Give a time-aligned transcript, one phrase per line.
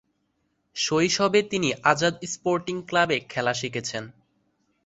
[0.75, 4.03] শৈশবে তিনি আজাদ স্পোর্টিং ক্লাবে খেলা শিখেছেন।